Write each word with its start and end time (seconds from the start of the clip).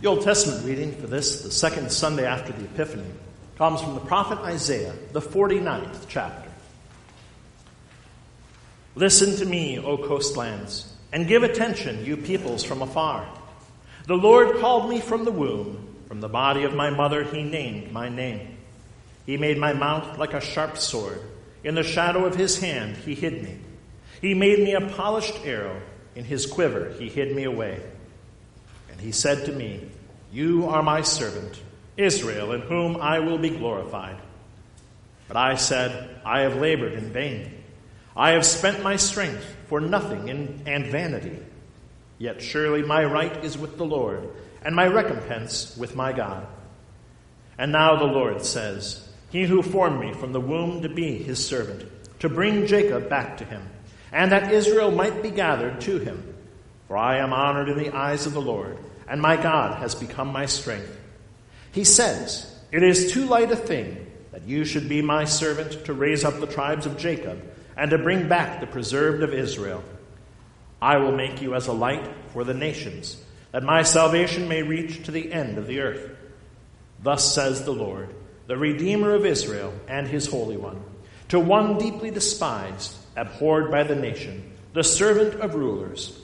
The 0.00 0.08
Old 0.08 0.22
Testament 0.22 0.64
reading 0.64 0.94
for 0.94 1.06
this, 1.06 1.42
the 1.42 1.50
second 1.50 1.92
Sunday 1.92 2.24
after 2.24 2.52
the 2.52 2.64
Epiphany, 2.64 3.10
comes 3.58 3.82
from 3.82 3.92
the 3.92 4.00
prophet 4.00 4.38
Isaiah, 4.38 4.94
the 5.12 5.20
49th 5.20 6.06
chapter. 6.08 6.50
Listen 8.94 9.36
to 9.36 9.44
me, 9.44 9.78
O 9.78 9.98
coastlands, 9.98 10.90
and 11.12 11.28
give 11.28 11.42
attention, 11.42 12.02
you 12.06 12.16
peoples 12.16 12.64
from 12.64 12.80
afar. 12.80 13.28
The 14.06 14.14
Lord 14.14 14.58
called 14.58 14.88
me 14.88 15.00
from 15.00 15.26
the 15.26 15.32
womb, 15.32 15.94
from 16.08 16.22
the 16.22 16.30
body 16.30 16.64
of 16.64 16.72
my 16.72 16.88
mother, 16.88 17.22
he 17.22 17.42
named 17.42 17.92
my 17.92 18.08
name. 18.08 18.56
He 19.26 19.36
made 19.36 19.58
my 19.58 19.74
mouth 19.74 20.16
like 20.16 20.32
a 20.32 20.40
sharp 20.40 20.78
sword. 20.78 21.20
In 21.62 21.74
the 21.74 21.82
shadow 21.82 22.24
of 22.24 22.34
his 22.34 22.58
hand, 22.58 22.96
he 22.96 23.14
hid 23.14 23.42
me. 23.42 23.58
He 24.22 24.32
made 24.32 24.60
me 24.60 24.72
a 24.72 24.80
polished 24.80 25.44
arrow. 25.44 25.78
In 26.14 26.24
his 26.24 26.46
quiver, 26.46 26.94
he 26.98 27.10
hid 27.10 27.36
me 27.36 27.44
away. 27.44 27.82
And 28.90 29.00
he 29.00 29.12
said 29.12 29.46
to 29.46 29.52
me, 29.52 29.88
You 30.32 30.66
are 30.66 30.82
my 30.82 31.02
servant, 31.02 31.60
Israel, 31.96 32.52
in 32.52 32.60
whom 32.60 32.96
I 32.96 33.18
will 33.18 33.38
be 33.38 33.50
glorified. 33.50 34.16
But 35.26 35.36
I 35.36 35.56
said, 35.56 36.20
I 36.24 36.40
have 36.40 36.56
labored 36.56 36.92
in 36.92 37.12
vain. 37.12 37.62
I 38.16 38.30
have 38.30 38.44
spent 38.44 38.82
my 38.82 38.96
strength 38.96 39.44
for 39.66 39.80
nothing 39.80 40.28
and 40.66 40.86
vanity. 40.86 41.38
Yet 42.18 42.42
surely 42.42 42.82
my 42.82 43.04
right 43.04 43.44
is 43.44 43.56
with 43.56 43.78
the 43.78 43.86
Lord, 43.86 44.28
and 44.62 44.76
my 44.76 44.86
recompense 44.86 45.76
with 45.76 45.96
my 45.96 46.12
God. 46.12 46.46
And 47.58 47.72
now 47.72 47.96
the 47.96 48.04
Lord 48.04 48.44
says, 48.44 49.08
He 49.30 49.44
who 49.44 49.62
formed 49.62 50.00
me 50.00 50.12
from 50.12 50.32
the 50.32 50.40
womb 50.40 50.82
to 50.82 50.88
be 50.88 51.16
his 51.16 51.44
servant, 51.44 51.88
to 52.20 52.28
bring 52.28 52.66
Jacob 52.66 53.08
back 53.08 53.36
to 53.38 53.44
him, 53.44 53.62
and 54.12 54.32
that 54.32 54.52
Israel 54.52 54.90
might 54.90 55.22
be 55.22 55.30
gathered 55.30 55.80
to 55.82 55.98
him. 55.98 56.34
For 56.88 56.96
I 56.96 57.18
am 57.18 57.32
honored 57.32 57.68
in 57.68 57.78
the 57.78 57.94
eyes 57.94 58.26
of 58.26 58.32
the 58.32 58.40
Lord, 58.40 58.76
and 59.10 59.20
my 59.20 59.36
God 59.36 59.78
has 59.80 59.96
become 59.96 60.28
my 60.28 60.46
strength. 60.46 60.96
He 61.72 61.82
says, 61.82 62.46
It 62.70 62.84
is 62.84 63.12
too 63.12 63.26
light 63.26 63.50
a 63.50 63.56
thing 63.56 64.06
that 64.30 64.46
you 64.46 64.64
should 64.64 64.88
be 64.88 65.02
my 65.02 65.24
servant 65.24 65.84
to 65.86 65.92
raise 65.92 66.24
up 66.24 66.38
the 66.38 66.46
tribes 66.46 66.86
of 66.86 66.96
Jacob 66.96 67.42
and 67.76 67.90
to 67.90 67.98
bring 67.98 68.28
back 68.28 68.60
the 68.60 68.68
preserved 68.68 69.24
of 69.24 69.34
Israel. 69.34 69.82
I 70.80 70.98
will 70.98 71.10
make 71.10 71.42
you 71.42 71.56
as 71.56 71.66
a 71.66 71.72
light 71.72 72.08
for 72.32 72.44
the 72.44 72.54
nations, 72.54 73.20
that 73.50 73.64
my 73.64 73.82
salvation 73.82 74.46
may 74.46 74.62
reach 74.62 75.04
to 75.04 75.10
the 75.10 75.32
end 75.32 75.58
of 75.58 75.66
the 75.66 75.80
earth. 75.80 76.16
Thus 77.02 77.34
says 77.34 77.64
the 77.64 77.72
Lord, 77.72 78.14
the 78.46 78.56
Redeemer 78.56 79.12
of 79.14 79.26
Israel 79.26 79.74
and 79.88 80.06
his 80.06 80.28
Holy 80.28 80.56
One, 80.56 80.80
to 81.30 81.40
one 81.40 81.78
deeply 81.78 82.12
despised, 82.12 82.94
abhorred 83.16 83.72
by 83.72 83.82
the 83.82 83.96
nation, 83.96 84.52
the 84.72 84.84
servant 84.84 85.40
of 85.40 85.56
rulers. 85.56 86.16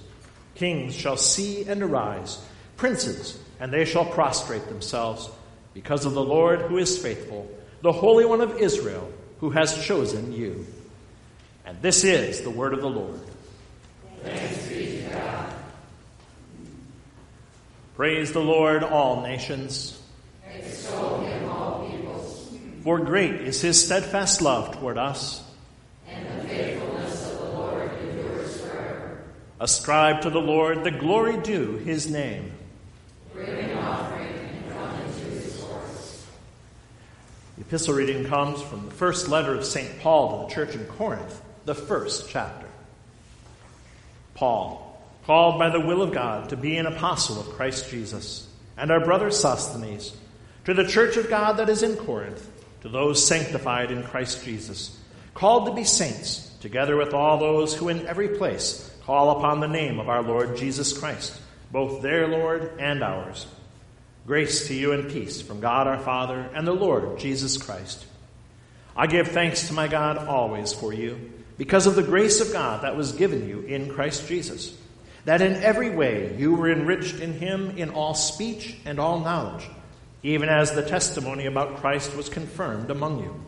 Kings 0.55 0.94
shall 0.94 1.16
see 1.16 1.64
and 1.64 1.83
arise, 1.83 2.41
princes, 2.77 3.38
and 3.60 3.72
they 3.72 3.84
shall 3.84 4.05
prostrate 4.05 4.69
themselves, 4.69 5.30
because 5.74 6.06
of 6.06 6.14
the 6.14 6.24
Lord 6.24 6.62
who 6.62 6.78
is 6.78 6.98
faithful, 6.98 7.50
the 7.83 7.92
Holy 7.92 8.24
One 8.24 8.41
of 8.41 8.58
Israel, 8.58 9.10
who 9.41 9.50
has 9.50 9.84
chosen 9.84 10.33
you. 10.33 10.66
And 11.64 11.80
this 11.83 12.05
is 12.05 12.42
the 12.42 12.50
word 12.50 12.72
of 12.72 12.80
the 12.80 12.88
Lord. 12.88 13.20
Praise 17.96 18.33
the 18.33 18.41
Lord, 18.41 18.83
all 18.83 19.22
nations. 19.22 19.98
Extol 20.46 21.20
him, 21.20 21.48
all 21.48 21.88
peoples. 21.88 22.55
For 22.83 22.98
great 22.98 23.34
is 23.36 23.61
his 23.62 23.83
steadfast 23.83 24.42
love 24.42 24.78
toward 24.78 24.98
us. 24.98 25.42
And 26.08 26.27
the 26.27 26.48
faithfulness 26.48 27.33
of 27.33 27.38
the 27.38 27.44
Lord 27.46 27.90
endures 28.00 28.61
forever. 28.61 29.22
Ascribe 29.61 30.20
to 30.22 30.30
the 30.30 30.40
Lord 30.40 30.84
the 30.84 30.90
glory 30.90 31.38
due 31.38 31.78
his 31.78 32.11
name. 32.11 32.52
Bring 33.33 33.48
an 33.48 33.78
offering 33.78 34.28
and 34.28 34.72
come 34.72 35.00
into 35.00 35.24
his 35.30 35.56
courts. 35.62 36.27
The 37.56 37.56
epistle 37.67 37.95
reading 37.95 38.25
comes 38.25 38.62
from 38.62 38.84
the 38.84 38.95
first 38.95 39.27
letter 39.27 39.53
of 39.53 39.64
St. 39.64 39.98
Paul 39.98 40.31
to 40.31 40.47
the 40.47 40.55
church 40.55 40.77
in 40.77 40.86
Corinth 40.86 41.42
the 41.64 41.74
first 41.74 42.30
chapter. 42.30 42.68
Paul, 44.35 45.02
called 45.24 45.58
by 45.58 45.70
the 45.70 45.80
will 45.80 46.01
of 46.01 46.13
God 46.13 46.51
to 46.51 46.57
be 46.57 46.77
an 46.77 46.86
apostle 46.86 47.40
of 47.40 47.57
Christ 47.57 47.90
Jesus, 47.90 48.46
and 48.77 48.92
our 48.92 49.05
brother 49.05 49.33
Sosthenes, 49.33 50.17
to 50.64 50.74
the 50.74 50.86
church 50.86 51.17
of 51.17 51.29
God 51.29 51.57
that 51.57 51.68
is 51.68 51.83
in 51.83 51.96
Corinth, 51.96 52.48
to 52.83 52.89
those 52.89 53.27
sanctified 53.27 53.90
in 53.90 54.05
Christ 54.05 54.45
Jesus, 54.45 54.96
called 55.35 55.67
to 55.67 55.74
be 55.74 55.83
saints, 55.83 56.57
together 56.61 56.96
with 56.96 57.14
all 57.14 57.36
those 57.36 57.74
who 57.74 57.89
in 57.89 58.07
every 58.07 58.29
place 58.29 58.89
call 59.02 59.39
upon 59.39 59.58
the 59.58 59.67
name 59.67 59.98
of 59.98 60.08
our 60.08 60.23
Lord 60.23 60.57
Jesus 60.57 60.96
Christ, 60.96 61.40
both 61.73 62.01
their 62.01 62.29
Lord 62.29 62.79
and 62.79 63.02
ours. 63.02 63.48
Grace 64.27 64.67
to 64.67 64.75
you 64.75 64.91
and 64.91 65.09
peace 65.09 65.41
from 65.41 65.61
God 65.61 65.87
our 65.87 65.98
Father 65.98 66.51
and 66.53 66.67
the 66.67 66.73
Lord 66.73 67.19
Jesus 67.20 67.57
Christ. 67.57 68.05
I 68.97 69.07
give 69.07 69.29
thanks 69.29 69.69
to 69.69 69.75
my 69.75 69.87
God 69.87 70.19
always 70.19 70.73
for 70.73 70.92
you 70.92 71.33
because 71.57 71.87
of 71.87 71.95
the 71.95 72.03
grace 72.03 72.41
of 72.41 72.53
God 72.53 72.83
that 72.83 72.97
was 72.97 73.13
given 73.13 73.48
you 73.48 73.61
in 73.61 73.89
Christ 73.89 74.27
Jesus, 74.27 74.77
that 75.27 75.42
in 75.42 75.63
every 75.63 75.91
way 75.91 76.35
you 76.37 76.57
were 76.57 76.70
enriched 76.70 77.20
in 77.20 77.35
him 77.35 77.79
in 77.79 77.91
all 77.91 78.14
speech 78.14 78.77
and 78.85 78.98
all 78.98 79.20
knowledge, 79.20 79.69
even 80.25 80.48
as 80.48 80.73
the 80.73 80.83
testimony 80.83 81.47
about 81.47 81.77
Christ 81.77 82.17
was 82.17 82.29
confirmed 82.29 82.91
among 82.91 83.20
you, 83.20 83.45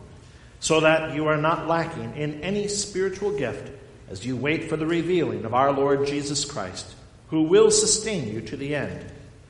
so 0.61 0.79
that 0.79 1.13
you 1.13 1.27
are 1.27 1.37
not 1.37 1.67
lacking 1.67 2.15
in 2.15 2.41
any 2.41 2.69
spiritual 2.69 3.37
gift 3.37 3.69
as 4.09 4.25
you 4.25 4.37
wait 4.37 4.69
for 4.69 4.77
the 4.77 4.87
revealing 4.87 5.43
of 5.43 5.53
our 5.53 5.73
Lord 5.73 6.07
Jesus 6.07 6.45
Christ, 6.45 6.95
who 7.31 7.43
will 7.43 7.69
sustain 7.69 8.31
you 8.33 8.39
to 8.41 8.55
the 8.55 8.75
end, 8.75 9.05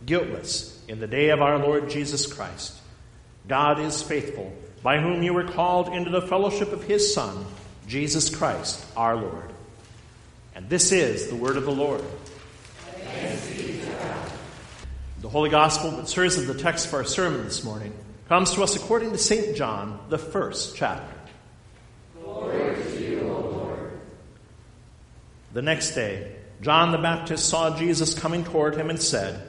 guiltless 0.10 0.84
in 0.88 1.00
the 1.00 1.06
day 1.06 1.30
of 1.30 1.40
our 1.40 1.60
Lord 1.60 1.88
Jesus 1.88 2.26
Christ. 2.26 2.74
God 3.48 3.80
is 3.80 4.02
faithful, 4.02 4.52
by 4.82 5.00
whom 5.00 5.22
you 5.22 5.36
were 5.36 5.48
called 5.48 5.90
into 5.90 6.10
the 6.10 6.24
fellowship 6.24 6.74
of 6.74 6.84
his 6.84 7.14
Son 7.14 7.46
Jesus 7.88 8.36
Christ, 8.36 8.84
our 8.98 9.16
Lord. 9.16 9.54
And 10.56 10.68
this 10.68 10.92
is 10.92 11.28
the 11.28 11.36
word 11.36 11.58
of 11.58 11.66
the 11.66 11.72
Lord. 11.72 12.04
The 15.22 15.30
Holy 15.30 15.52
Gospel 15.52 15.92
that 15.92 16.08
serves 16.08 16.38
as 16.38 16.48
the 16.48 16.58
text 16.58 16.88
for 16.88 16.98
our 16.98 17.06
sermon 17.06 17.44
this 17.44 17.64
morning 17.64 17.94
comes 18.28 18.54
to 18.54 18.64
us 18.64 18.76
according 18.76 19.12
to 19.12 19.18
St. 19.20 19.56
John, 19.56 20.00
the 20.10 20.18
first 20.18 20.76
chapter. 20.76 21.16
The 25.54 25.62
next 25.62 25.92
day, 25.92 26.36
John 26.62 26.92
the 26.92 26.98
Baptist 26.98 27.48
saw 27.48 27.78
Jesus 27.78 28.18
coming 28.18 28.44
toward 28.44 28.76
him 28.76 28.90
and 28.90 29.00
said, 29.00 29.49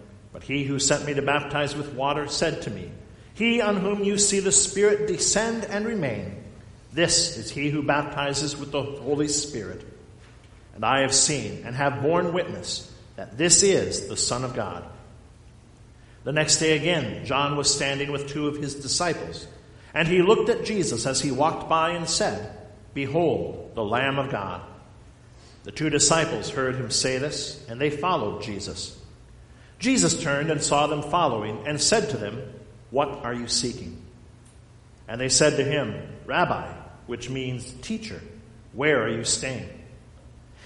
but 0.41 0.47
he 0.47 0.63
who 0.63 0.79
sent 0.79 1.05
me 1.05 1.13
to 1.13 1.21
baptize 1.21 1.75
with 1.75 1.93
water 1.93 2.27
said 2.27 2.63
to 2.63 2.71
me, 2.71 2.89
He 3.35 3.61
on 3.61 3.77
whom 3.77 4.03
you 4.03 4.17
see 4.17 4.39
the 4.39 4.51
Spirit 4.51 5.07
descend 5.07 5.65
and 5.65 5.85
remain, 5.85 6.35
this 6.93 7.37
is 7.37 7.51
he 7.51 7.69
who 7.69 7.83
baptizes 7.83 8.57
with 8.57 8.71
the 8.71 8.81
Holy 8.81 9.27
Spirit. 9.27 9.85
And 10.75 10.83
I 10.83 11.01
have 11.01 11.13
seen 11.13 11.63
and 11.65 11.75
have 11.75 12.01
borne 12.01 12.33
witness 12.33 12.91
that 13.15 13.37
this 13.37 13.63
is 13.63 14.07
the 14.07 14.17
Son 14.17 14.43
of 14.43 14.55
God. 14.55 14.83
The 16.23 16.31
next 16.31 16.57
day 16.57 16.75
again, 16.75 17.25
John 17.25 17.55
was 17.55 17.73
standing 17.73 18.11
with 18.11 18.29
two 18.29 18.47
of 18.47 18.57
his 18.57 18.75
disciples, 18.75 19.47
and 19.93 20.07
he 20.07 20.21
looked 20.21 20.49
at 20.49 20.65
Jesus 20.65 21.05
as 21.05 21.21
he 21.21 21.31
walked 21.31 21.69
by 21.69 21.91
and 21.91 22.09
said, 22.09 22.55
Behold, 22.93 23.71
the 23.75 23.83
Lamb 23.83 24.19
of 24.19 24.31
God. 24.31 24.61
The 25.63 25.71
two 25.71 25.89
disciples 25.89 26.49
heard 26.49 26.75
him 26.75 26.89
say 26.89 27.19
this, 27.19 27.63
and 27.69 27.79
they 27.79 27.89
followed 27.89 28.41
Jesus. 28.41 29.00
Jesus 29.81 30.21
turned 30.21 30.51
and 30.51 30.61
saw 30.61 30.85
them 30.85 31.01
following, 31.01 31.67
and 31.67 31.81
said 31.81 32.11
to 32.11 32.17
them, 32.17 32.41
What 32.91 33.25
are 33.25 33.33
you 33.33 33.47
seeking? 33.47 33.99
And 35.07 35.19
they 35.19 35.27
said 35.27 35.57
to 35.57 35.63
him, 35.63 35.95
Rabbi, 36.25 36.71
which 37.07 37.29
means 37.29 37.69
teacher, 37.81 38.21
where 38.73 39.03
are 39.03 39.09
you 39.09 39.23
staying? 39.23 39.67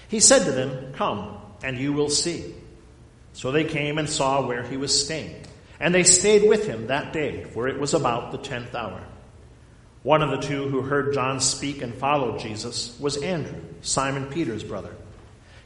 He 0.08 0.20
said 0.20 0.44
to 0.44 0.52
them, 0.52 0.92
Come, 0.92 1.38
and 1.64 1.78
you 1.78 1.94
will 1.94 2.10
see. 2.10 2.54
So 3.32 3.50
they 3.50 3.64
came 3.64 3.96
and 3.96 4.08
saw 4.08 4.46
where 4.46 4.62
he 4.62 4.76
was 4.76 5.02
staying. 5.04 5.44
And 5.80 5.94
they 5.94 6.04
stayed 6.04 6.46
with 6.46 6.66
him 6.66 6.88
that 6.88 7.12
day, 7.12 7.44
for 7.44 7.68
it 7.68 7.80
was 7.80 7.94
about 7.94 8.32
the 8.32 8.38
tenth 8.38 8.74
hour. 8.74 9.02
One 10.02 10.22
of 10.22 10.30
the 10.30 10.46
two 10.46 10.68
who 10.68 10.82
heard 10.82 11.14
John 11.14 11.40
speak 11.40 11.80
and 11.82 11.94
followed 11.94 12.38
Jesus 12.38 12.96
was 13.00 13.16
Andrew, 13.16 13.60
Simon 13.80 14.26
Peter's 14.26 14.62
brother. 14.62 14.94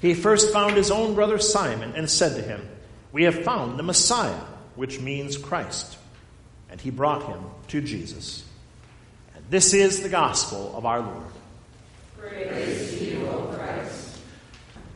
He 0.01 0.15
first 0.15 0.53
found 0.53 0.77
his 0.77 0.91
own 0.91 1.15
brother 1.15 1.39
Simon 1.39 1.93
and 1.95 2.09
said 2.09 2.37
to 2.37 2.43
him, 2.43 2.67
We 3.13 3.25
have 3.25 3.43
found 3.45 3.79
the 3.79 3.83
Messiah, 3.83 4.41
which 4.77 5.01
means 5.01 5.37
Christ. 5.37 5.97
and 6.71 6.81
he 6.81 6.91
brought 6.91 7.25
him 7.25 7.43
to 7.69 7.81
Jesus. 7.81 8.45
And 9.35 9.45
this 9.51 9.75
is 9.75 10.03
the 10.03 10.09
gospel 10.09 10.73
of 10.77 10.87
our 10.87 11.01
Lord. 11.01 11.27
Praise 12.17 12.99
to 12.99 13.05
you, 13.05 13.27
O 13.27 13.53
Christ. 13.55 14.19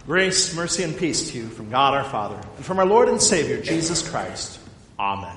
Grace, 0.06 0.54
mercy, 0.54 0.82
and 0.84 0.96
peace 0.96 1.30
to 1.32 1.38
you 1.38 1.48
from 1.48 1.70
God 1.70 1.94
our 1.94 2.04
Father 2.04 2.40
and 2.56 2.64
from 2.64 2.78
our 2.78 2.86
Lord 2.86 3.08
and 3.08 3.20
Savior, 3.20 3.60
Jesus 3.60 4.08
Christ. 4.08 4.60
Amen. 4.98 5.36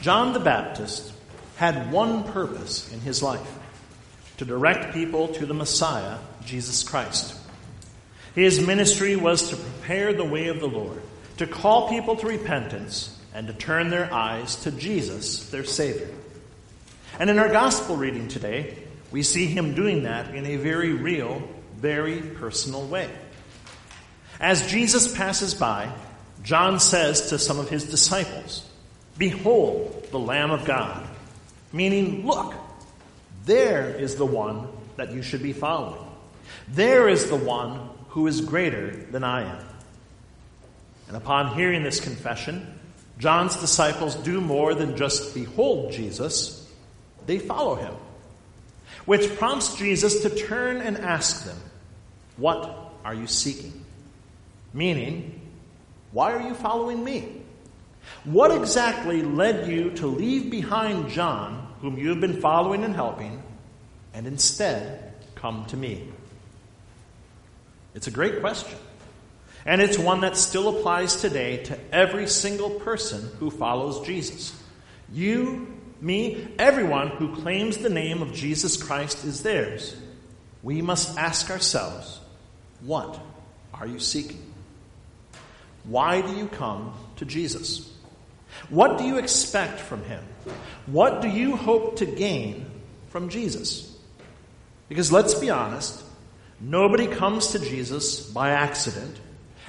John 0.00 0.32
the 0.32 0.40
Baptist 0.40 1.12
had 1.56 1.92
one 1.92 2.24
purpose 2.24 2.92
in 2.92 3.00
his 3.00 3.22
life 3.22 3.58
to 4.38 4.44
direct 4.44 4.92
people 4.92 5.28
to 5.28 5.46
the 5.46 5.54
Messiah, 5.54 6.18
Jesus 6.44 6.82
Christ. 6.82 7.38
His 8.36 8.60
ministry 8.60 9.16
was 9.16 9.48
to 9.48 9.56
prepare 9.56 10.12
the 10.12 10.22
way 10.22 10.48
of 10.48 10.60
the 10.60 10.68
Lord, 10.68 11.02
to 11.38 11.46
call 11.46 11.88
people 11.88 12.16
to 12.16 12.26
repentance, 12.26 13.18
and 13.34 13.46
to 13.46 13.54
turn 13.54 13.88
their 13.88 14.12
eyes 14.12 14.56
to 14.56 14.70
Jesus, 14.70 15.48
their 15.48 15.64
Savior. 15.64 16.10
And 17.18 17.30
in 17.30 17.38
our 17.38 17.48
gospel 17.48 17.96
reading 17.96 18.28
today, 18.28 18.76
we 19.10 19.22
see 19.22 19.46
him 19.46 19.74
doing 19.74 20.02
that 20.02 20.34
in 20.34 20.44
a 20.44 20.56
very 20.56 20.92
real, 20.92 21.42
very 21.76 22.20
personal 22.20 22.86
way. 22.86 23.10
As 24.38 24.70
Jesus 24.70 25.16
passes 25.16 25.54
by, 25.54 25.90
John 26.42 26.78
says 26.78 27.30
to 27.30 27.38
some 27.38 27.58
of 27.58 27.70
his 27.70 27.84
disciples, 27.84 28.68
Behold 29.16 30.08
the 30.10 30.18
Lamb 30.18 30.50
of 30.50 30.66
God, 30.66 31.08
meaning, 31.72 32.26
look, 32.26 32.52
there 33.46 33.88
is 33.88 34.16
the 34.16 34.26
one 34.26 34.68
that 34.96 35.12
you 35.12 35.22
should 35.22 35.42
be 35.42 35.54
following. 35.54 36.04
There 36.68 37.08
is 37.08 37.30
the 37.30 37.36
one 37.36 37.95
who 38.16 38.26
is 38.26 38.40
greater 38.40 38.96
than 39.10 39.22
I 39.22 39.42
am. 39.42 39.62
And 41.06 41.18
upon 41.18 41.54
hearing 41.54 41.82
this 41.82 42.00
confession, 42.00 42.66
John's 43.18 43.58
disciples 43.58 44.14
do 44.14 44.40
more 44.40 44.74
than 44.74 44.96
just 44.96 45.34
behold 45.34 45.92
Jesus, 45.92 46.66
they 47.26 47.38
follow 47.38 47.74
him. 47.74 47.92
Which 49.04 49.36
prompts 49.36 49.76
Jesus 49.76 50.22
to 50.22 50.30
turn 50.30 50.78
and 50.78 50.96
ask 50.96 51.44
them, 51.44 51.58
What 52.38 52.94
are 53.04 53.12
you 53.12 53.26
seeking? 53.26 53.84
Meaning, 54.72 55.38
why 56.10 56.32
are 56.32 56.48
you 56.48 56.54
following 56.54 57.04
me? 57.04 57.42
What 58.24 58.50
exactly 58.50 59.20
led 59.20 59.68
you 59.68 59.90
to 59.90 60.06
leave 60.06 60.50
behind 60.50 61.10
John, 61.10 61.70
whom 61.82 61.98
you 61.98 62.08
have 62.08 62.20
been 62.22 62.40
following 62.40 62.82
and 62.82 62.94
helping, 62.94 63.42
and 64.14 64.26
instead 64.26 65.12
come 65.34 65.66
to 65.66 65.76
me? 65.76 66.08
It's 67.96 68.06
a 68.06 68.10
great 68.10 68.40
question. 68.40 68.78
And 69.64 69.80
it's 69.80 69.98
one 69.98 70.20
that 70.20 70.36
still 70.36 70.68
applies 70.68 71.16
today 71.16 71.64
to 71.64 71.78
every 71.92 72.28
single 72.28 72.70
person 72.70 73.30
who 73.40 73.50
follows 73.50 74.06
Jesus. 74.06 74.54
You, 75.10 75.74
me, 76.00 76.46
everyone 76.58 77.08
who 77.08 77.34
claims 77.34 77.78
the 77.78 77.88
name 77.88 78.20
of 78.20 78.34
Jesus 78.34 78.80
Christ 78.80 79.24
is 79.24 79.42
theirs. 79.42 79.96
We 80.62 80.82
must 80.82 81.16
ask 81.16 81.50
ourselves, 81.50 82.20
what 82.82 83.18
are 83.72 83.86
you 83.86 83.98
seeking? 83.98 84.52
Why 85.84 86.20
do 86.20 86.36
you 86.36 86.48
come 86.48 86.92
to 87.16 87.24
Jesus? 87.24 87.90
What 88.68 88.98
do 88.98 89.04
you 89.04 89.16
expect 89.16 89.80
from 89.80 90.04
him? 90.04 90.22
What 90.84 91.22
do 91.22 91.28
you 91.28 91.56
hope 91.56 91.96
to 91.96 92.06
gain 92.06 92.66
from 93.08 93.30
Jesus? 93.30 93.96
Because 94.88 95.10
let's 95.10 95.34
be 95.34 95.50
honest, 95.50 96.05
Nobody 96.60 97.06
comes 97.06 97.48
to 97.48 97.58
Jesus 97.58 98.20
by 98.20 98.50
accident, 98.50 99.16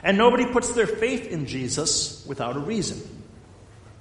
and 0.03 0.17
nobody 0.17 0.45
puts 0.45 0.73
their 0.73 0.87
faith 0.87 1.27
in 1.27 1.45
Jesus 1.45 2.25
without 2.25 2.55
a 2.55 2.59
reason. 2.59 3.01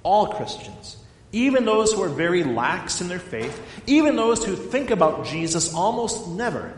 All 0.03 0.27
Christians, 0.27 0.95
even 1.31 1.65
those 1.65 1.91
who 1.91 2.01
are 2.03 2.09
very 2.09 2.43
lax 2.43 3.01
in 3.01 3.09
their 3.09 3.19
faith, 3.19 3.61
even 3.87 4.15
those 4.15 4.45
who 4.45 4.55
think 4.55 4.89
about 4.89 5.25
Jesus 5.25 5.73
almost 5.73 6.27
never, 6.29 6.77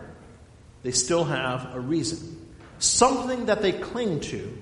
they 0.82 0.92
still 0.92 1.26
have 1.26 1.76
a 1.76 1.80
reason. 1.80 2.48
Something 2.80 3.48
that 3.48 3.62
they 3.62 3.74
cling 3.74 4.22
to 4.22 4.58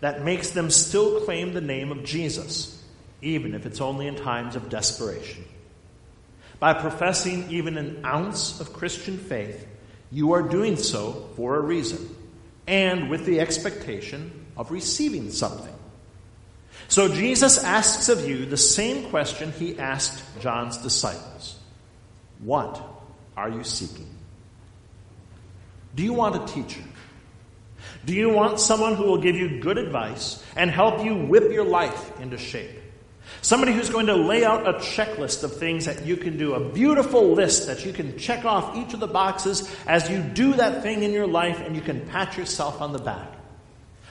that 0.00 0.22
makes 0.22 0.50
them 0.50 0.70
still 0.70 1.20
claim 1.20 1.54
the 1.54 1.60
name 1.60 1.92
of 1.92 2.04
Jesus, 2.04 2.82
even 3.22 3.54
if 3.54 3.64
it's 3.64 3.80
only 3.80 4.06
in 4.06 4.16
times 4.16 4.56
of 4.56 4.68
desperation. 4.68 5.44
By 6.58 6.74
professing 6.74 7.50
even 7.50 7.78
an 7.78 8.04
ounce 8.04 8.60
of 8.60 8.72
Christian 8.72 9.16
faith, 9.16 9.66
you 10.12 10.32
are 10.32 10.42
doing 10.42 10.76
so 10.76 11.28
for 11.36 11.56
a 11.56 11.60
reason 11.60 12.14
and 12.66 13.10
with 13.10 13.26
the 13.26 13.40
expectation 13.40 14.46
of 14.56 14.70
receiving 14.70 15.30
something. 15.30 15.74
So 16.88 17.08
Jesus 17.08 17.62
asks 17.62 18.08
of 18.08 18.28
you 18.28 18.46
the 18.46 18.56
same 18.56 19.10
question 19.10 19.52
he 19.52 19.78
asked 19.78 20.22
John's 20.40 20.78
disciples 20.78 21.56
What 22.40 22.82
are 23.36 23.48
you 23.48 23.64
seeking? 23.64 24.08
Do 25.94 26.02
you 26.02 26.12
want 26.12 26.36
a 26.36 26.52
teacher? 26.52 26.82
Do 28.04 28.14
you 28.14 28.30
want 28.30 28.60
someone 28.60 28.94
who 28.94 29.04
will 29.04 29.20
give 29.20 29.36
you 29.36 29.60
good 29.60 29.78
advice 29.78 30.42
and 30.56 30.70
help 30.70 31.04
you 31.04 31.14
whip 31.14 31.52
your 31.52 31.64
life 31.64 32.20
into 32.20 32.38
shape? 32.38 32.79
Somebody 33.42 33.72
who's 33.72 33.88
going 33.88 34.06
to 34.06 34.16
lay 34.16 34.44
out 34.44 34.68
a 34.68 34.74
checklist 34.74 35.42
of 35.44 35.56
things 35.56 35.86
that 35.86 36.04
you 36.04 36.16
can 36.16 36.36
do, 36.36 36.54
a 36.54 36.72
beautiful 36.72 37.32
list 37.32 37.66
that 37.66 37.86
you 37.86 37.92
can 37.92 38.18
check 38.18 38.44
off 38.44 38.76
each 38.76 38.92
of 38.92 39.00
the 39.00 39.06
boxes 39.06 39.74
as 39.86 40.10
you 40.10 40.20
do 40.20 40.54
that 40.54 40.82
thing 40.82 41.02
in 41.02 41.12
your 41.12 41.26
life 41.26 41.60
and 41.60 41.74
you 41.74 41.80
can 41.80 42.06
pat 42.08 42.36
yourself 42.36 42.82
on 42.82 42.92
the 42.92 42.98
back. 42.98 43.32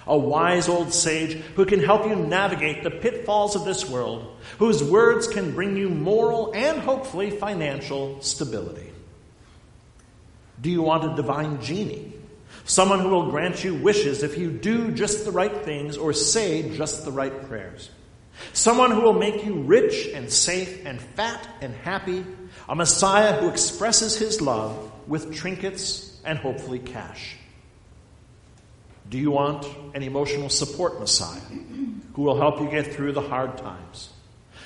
A 0.08 0.18
wise 0.18 0.68
old 0.68 0.92
sage 0.92 1.34
who 1.56 1.66
can 1.66 1.80
help 1.80 2.08
you 2.08 2.16
navigate 2.16 2.84
the 2.84 2.90
pitfalls 2.90 3.56
of 3.56 3.66
this 3.66 3.88
world, 3.88 4.36
whose 4.58 4.84
words 4.84 5.28
can 5.28 5.54
bring 5.54 5.78
you 5.78 5.90
moral 5.90 6.52
and 6.56 6.80
hopefully 6.80 7.30
financial 7.30 8.20
stability. 8.22 8.92
Do 10.60 10.72
you 10.72 10.82
want 10.82 11.06
a 11.06 11.16
divine 11.16 11.62
genie? 11.62 12.14
Someone 12.66 13.00
who 13.00 13.10
will 13.10 13.30
grant 13.30 13.64
you 13.64 13.76
wishes 13.76 14.24
if 14.24 14.38
you 14.38 14.50
do 14.52 14.92
just 14.92 15.26
the 15.26 15.32
right 15.32 15.64
things 15.64 15.98
or 15.98 16.14
say 16.14 16.76
just 16.76 17.06
the 17.06 17.12
right 17.12 17.48
prayers. 17.48 17.90
Someone 18.54 18.92
who 18.92 19.02
will 19.02 19.14
make 19.14 19.46
you 19.46 19.56
rich 19.56 20.08
and 20.14 20.32
safe 20.32 20.86
and 20.86 21.00
fat 21.00 21.48
and 21.62 21.74
happy. 21.76 22.26
A 22.68 22.76
Messiah 22.76 23.34
who 23.40 23.50
expresses 23.50 24.18
his 24.18 24.42
love 24.42 24.92
with 25.08 25.34
trinkets 25.34 26.20
and 26.26 26.38
hopefully 26.38 26.80
cash. 26.80 27.36
Do 29.10 29.18
you 29.18 29.32
want 29.32 29.66
an 29.96 30.04
emotional 30.04 30.50
support 30.50 31.00
Messiah 31.00 31.40
who 32.14 32.22
will 32.22 32.38
help 32.38 32.60
you 32.60 32.70
get 32.70 32.94
through 32.94 33.14
the 33.14 33.22
hard 33.22 33.58
times? 33.58 34.10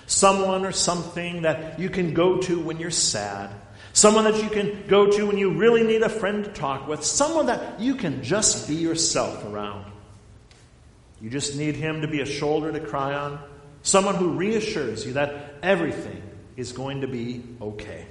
Someone 0.06 0.66
or 0.66 0.74
something 0.74 1.44
that 1.44 1.80
you 1.80 1.90
can 1.90 2.14
go 2.14 2.40
to 2.40 2.60
when 2.60 2.78
you're 2.78 2.92
sad. 2.92 3.52
Someone 3.94 4.26
that 4.26 4.44
you 4.44 4.50
can 4.50 4.86
go 4.88 5.10
to 5.10 5.28
when 5.28 5.38
you 5.38 5.52
really 5.52 5.84
need 5.84 6.02
a 6.02 6.10
friend 6.10 6.44
to 6.44 6.52
talk 6.52 6.88
with. 6.88 7.04
Someone 7.06 7.46
that 7.46 7.80
you 7.80 7.96
can 7.96 8.22
just 8.22 8.68
be 8.68 8.76
yourself 8.76 9.46
around. 9.46 9.86
You 11.22 11.30
just 11.30 11.56
need 11.56 11.76
him 11.76 12.02
to 12.02 12.08
be 12.08 12.20
a 12.20 12.26
shoulder 12.26 12.72
to 12.72 12.82
cry 12.82 13.14
on 13.14 13.40
Someone 13.84 14.16
who 14.16 14.30
reassures 14.30 15.06
you 15.06 15.14
that 15.14 15.56
everything 15.62 16.22
is 16.56 16.72
going 16.72 17.02
to 17.02 17.08
be 17.08 17.44
okay. 17.62 18.06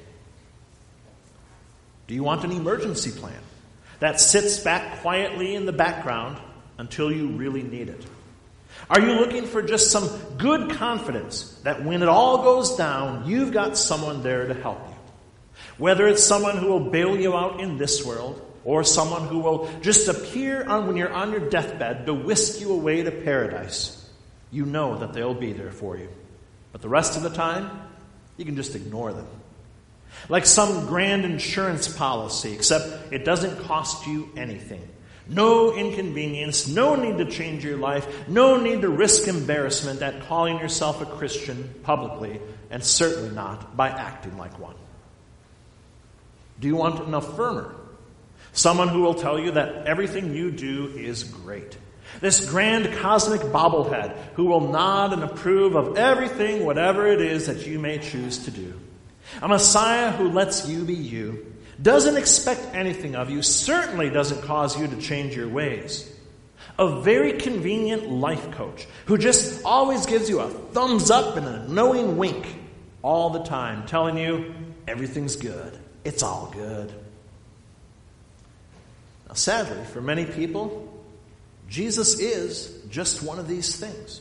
Do 2.06 2.14
you 2.14 2.22
want 2.22 2.44
an 2.44 2.52
emergency 2.52 3.10
plan 3.10 3.40
that 3.98 4.20
sits 4.20 4.58
back 4.58 5.00
quietly 5.00 5.54
in 5.54 5.64
the 5.64 5.72
background 5.72 6.36
until 6.76 7.10
you 7.10 7.28
really 7.28 7.62
need 7.62 7.88
it? 7.88 8.04
Are 8.90 9.00
you 9.00 9.12
looking 9.12 9.46
for 9.46 9.62
just 9.62 9.90
some 9.90 10.10
good 10.36 10.72
confidence 10.72 11.58
that 11.62 11.82
when 11.82 12.02
it 12.02 12.08
all 12.08 12.42
goes 12.42 12.76
down, 12.76 13.26
you've 13.26 13.52
got 13.52 13.78
someone 13.78 14.22
there 14.22 14.48
to 14.48 14.54
help 14.54 14.78
you? 14.88 14.94
Whether 15.78 16.06
it's 16.06 16.22
someone 16.22 16.58
who 16.58 16.66
will 16.66 16.90
bail 16.90 17.16
you 17.18 17.34
out 17.34 17.60
in 17.60 17.78
this 17.78 18.04
world, 18.04 18.46
or 18.64 18.84
someone 18.84 19.26
who 19.26 19.38
will 19.38 19.68
just 19.80 20.06
appear 20.08 20.64
on 20.64 20.86
when 20.86 20.96
you're 20.96 21.12
on 21.12 21.32
your 21.32 21.48
deathbed 21.48 22.06
to 22.06 22.14
whisk 22.14 22.60
you 22.60 22.72
away 22.72 23.02
to 23.02 23.10
paradise 23.10 24.01
you 24.52 24.66
know 24.66 24.98
that 24.98 25.12
they'll 25.12 25.34
be 25.34 25.52
there 25.52 25.72
for 25.72 25.96
you. 25.96 26.08
But 26.70 26.82
the 26.82 26.88
rest 26.88 27.16
of 27.16 27.22
the 27.22 27.30
time, 27.30 27.70
you 28.36 28.44
can 28.44 28.54
just 28.54 28.76
ignore 28.76 29.12
them. 29.12 29.26
Like 30.28 30.46
some 30.46 30.86
grand 30.86 31.24
insurance 31.24 31.88
policy, 31.88 32.52
except 32.52 33.12
it 33.12 33.24
doesn't 33.24 33.64
cost 33.64 34.06
you 34.06 34.30
anything. 34.36 34.86
No 35.28 35.74
inconvenience, 35.74 36.68
no 36.68 36.94
need 36.96 37.18
to 37.18 37.30
change 37.30 37.64
your 37.64 37.78
life, 37.78 38.28
no 38.28 38.56
need 38.60 38.82
to 38.82 38.88
risk 38.88 39.28
embarrassment 39.28 40.02
at 40.02 40.26
calling 40.26 40.58
yourself 40.58 41.00
a 41.00 41.06
Christian 41.06 41.74
publicly, 41.82 42.40
and 42.70 42.84
certainly 42.84 43.30
not 43.30 43.76
by 43.76 43.88
acting 43.88 44.36
like 44.36 44.58
one. 44.58 44.74
Do 46.60 46.68
you 46.68 46.76
want 46.76 47.00
an 47.00 47.12
affirmer? 47.12 47.74
Someone 48.52 48.88
who 48.88 49.00
will 49.00 49.14
tell 49.14 49.38
you 49.38 49.52
that 49.52 49.86
everything 49.86 50.34
you 50.34 50.50
do 50.50 50.88
is 50.88 51.24
great. 51.24 51.76
This 52.20 52.48
grand 52.48 52.92
cosmic 52.98 53.40
bobblehead 53.40 54.16
who 54.34 54.46
will 54.46 54.72
nod 54.72 55.12
and 55.12 55.22
approve 55.22 55.74
of 55.74 55.96
everything, 55.96 56.64
whatever 56.64 57.06
it 57.06 57.20
is 57.20 57.46
that 57.46 57.66
you 57.66 57.78
may 57.78 57.98
choose 57.98 58.44
to 58.44 58.50
do. 58.50 58.78
A 59.40 59.48
Messiah 59.48 60.12
who 60.12 60.28
lets 60.28 60.68
you 60.68 60.84
be 60.84 60.94
you, 60.94 61.52
doesn't 61.80 62.16
expect 62.16 62.74
anything 62.74 63.16
of 63.16 63.30
you, 63.30 63.42
certainly 63.42 64.10
doesn't 64.10 64.42
cause 64.42 64.78
you 64.78 64.86
to 64.86 64.96
change 64.96 65.34
your 65.34 65.48
ways. 65.48 66.08
A 66.78 67.00
very 67.00 67.34
convenient 67.34 68.10
life 68.10 68.50
coach 68.52 68.86
who 69.06 69.18
just 69.18 69.64
always 69.64 70.06
gives 70.06 70.28
you 70.28 70.40
a 70.40 70.48
thumbs 70.48 71.10
up 71.10 71.36
and 71.36 71.46
a 71.46 71.68
knowing 71.68 72.16
wink 72.16 72.46
all 73.02 73.30
the 73.30 73.42
time, 73.42 73.86
telling 73.86 74.16
you 74.16 74.54
everything's 74.86 75.36
good. 75.36 75.76
It's 76.04 76.22
all 76.22 76.52
good. 76.54 76.92
Now, 79.28 79.34
sadly, 79.34 79.84
for 79.92 80.00
many 80.00 80.24
people, 80.24 80.91
Jesus 81.72 82.20
is 82.20 82.70
just 82.90 83.22
one 83.22 83.38
of 83.38 83.48
these 83.48 83.76
things. 83.76 84.20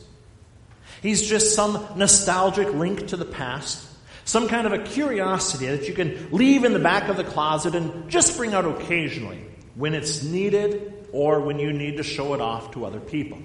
He's 1.02 1.20
just 1.20 1.54
some 1.54 1.86
nostalgic 1.96 2.72
link 2.72 3.08
to 3.08 3.18
the 3.18 3.26
past, 3.26 3.86
some 4.24 4.48
kind 4.48 4.66
of 4.66 4.72
a 4.72 4.78
curiosity 4.78 5.66
that 5.66 5.86
you 5.86 5.92
can 5.92 6.30
leave 6.32 6.64
in 6.64 6.72
the 6.72 6.78
back 6.78 7.10
of 7.10 7.18
the 7.18 7.24
closet 7.24 7.74
and 7.74 8.08
just 8.08 8.38
bring 8.38 8.54
out 8.54 8.64
occasionally 8.64 9.44
when 9.74 9.92
it's 9.92 10.22
needed 10.22 10.94
or 11.12 11.40
when 11.40 11.58
you 11.58 11.74
need 11.74 11.98
to 11.98 12.02
show 12.02 12.32
it 12.32 12.40
off 12.40 12.70
to 12.70 12.86
other 12.86 13.00
people. 13.00 13.36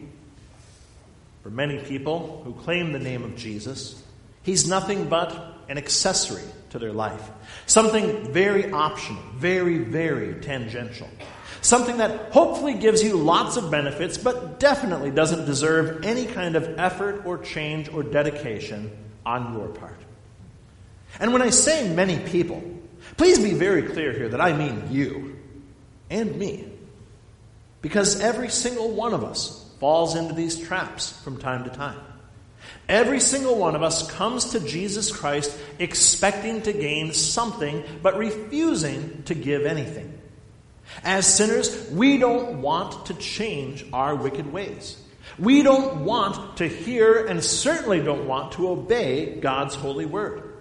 For 1.43 1.49
many 1.49 1.77
people 1.79 2.43
who 2.45 2.53
claim 2.53 2.93
the 2.93 2.99
name 2.99 3.25
of 3.25 3.35
Jesus, 3.35 4.01
he's 4.41 4.69
nothing 4.69 5.09
but 5.09 5.35
an 5.67 5.77
accessory 5.77 6.47
to 6.69 6.79
their 6.79 6.93
life, 6.93 7.29
something 7.65 8.31
very 8.31 8.71
optional, 8.71 9.21
very, 9.35 9.79
very 9.79 10.39
tangential. 10.39 11.09
Something 11.61 11.97
that 11.97 12.31
hopefully 12.31 12.75
gives 12.75 13.03
you 13.03 13.15
lots 13.15 13.57
of 13.57 13.71
benefits, 13.71 14.17
but 14.17 14.59
definitely 14.59 15.11
doesn't 15.11 15.45
deserve 15.45 16.05
any 16.05 16.25
kind 16.25 16.55
of 16.55 16.79
effort 16.79 17.25
or 17.25 17.37
change 17.37 17.89
or 17.89 18.03
dedication 18.03 18.91
on 19.25 19.53
your 19.53 19.67
part. 19.67 19.99
And 21.19 21.33
when 21.33 21.41
I 21.41 21.49
say 21.49 21.93
many 21.93 22.19
people, 22.19 22.63
please 23.17 23.39
be 23.39 23.53
very 23.53 23.83
clear 23.83 24.13
here 24.13 24.29
that 24.29 24.41
I 24.41 24.53
mean 24.53 24.89
you 24.91 25.37
and 26.09 26.35
me. 26.37 26.71
Because 27.81 28.19
every 28.19 28.49
single 28.49 28.91
one 28.91 29.13
of 29.13 29.23
us 29.23 29.69
falls 29.79 30.15
into 30.15 30.33
these 30.33 30.59
traps 30.59 31.11
from 31.23 31.37
time 31.37 31.63
to 31.63 31.69
time. 31.69 31.99
Every 32.89 33.19
single 33.19 33.57
one 33.57 33.75
of 33.75 33.83
us 33.83 34.09
comes 34.11 34.45
to 34.51 34.59
Jesus 34.59 35.11
Christ 35.11 35.57
expecting 35.79 36.61
to 36.63 36.73
gain 36.73 37.13
something, 37.13 37.83
but 38.01 38.17
refusing 38.17 39.23
to 39.23 39.35
give 39.35 39.65
anything. 39.65 40.16
As 41.03 41.31
sinners, 41.31 41.89
we 41.91 42.17
don't 42.17 42.61
want 42.61 43.07
to 43.07 43.13
change 43.15 43.85
our 43.93 44.15
wicked 44.15 44.51
ways. 44.51 44.97
We 45.37 45.61
don't 45.61 46.03
want 46.05 46.57
to 46.57 46.67
hear 46.67 47.25
and 47.25 47.43
certainly 47.43 47.99
don't 47.99 48.27
want 48.27 48.53
to 48.53 48.69
obey 48.69 49.39
God's 49.39 49.75
holy 49.75 50.05
word. 50.05 50.53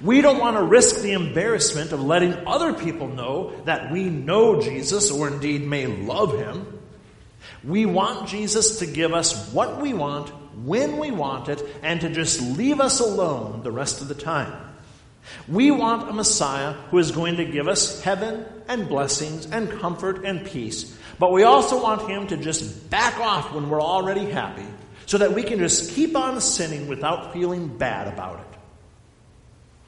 We 0.00 0.20
don't 0.20 0.38
want 0.38 0.56
to 0.56 0.62
risk 0.62 1.00
the 1.00 1.12
embarrassment 1.12 1.92
of 1.92 2.02
letting 2.02 2.34
other 2.46 2.74
people 2.74 3.08
know 3.08 3.52
that 3.64 3.90
we 3.90 4.04
know 4.04 4.60
Jesus 4.60 5.10
or 5.10 5.28
indeed 5.28 5.66
may 5.66 5.86
love 5.86 6.38
him. 6.38 6.80
We 7.64 7.86
want 7.86 8.28
Jesus 8.28 8.78
to 8.78 8.86
give 8.86 9.12
us 9.12 9.52
what 9.52 9.80
we 9.80 9.92
want, 9.94 10.28
when 10.64 10.98
we 10.98 11.10
want 11.10 11.48
it, 11.48 11.62
and 11.82 12.00
to 12.00 12.10
just 12.10 12.40
leave 12.40 12.80
us 12.80 13.00
alone 13.00 13.62
the 13.62 13.72
rest 13.72 14.00
of 14.00 14.08
the 14.08 14.14
time. 14.14 14.69
We 15.48 15.70
want 15.70 16.08
a 16.08 16.12
Messiah 16.12 16.72
who 16.90 16.98
is 16.98 17.10
going 17.10 17.36
to 17.36 17.44
give 17.44 17.68
us 17.68 18.02
heaven 18.02 18.44
and 18.68 18.88
blessings 18.88 19.46
and 19.46 19.70
comfort 19.80 20.24
and 20.24 20.44
peace, 20.44 20.96
but 21.18 21.32
we 21.32 21.42
also 21.42 21.82
want 21.82 22.08
him 22.08 22.26
to 22.28 22.36
just 22.36 22.88
back 22.90 23.18
off 23.18 23.52
when 23.52 23.68
we're 23.68 23.82
already 23.82 24.30
happy 24.30 24.66
so 25.06 25.18
that 25.18 25.34
we 25.34 25.42
can 25.42 25.58
just 25.58 25.92
keep 25.92 26.16
on 26.16 26.40
sinning 26.40 26.86
without 26.86 27.32
feeling 27.32 27.76
bad 27.76 28.06
about 28.06 28.40
it. 28.40 28.58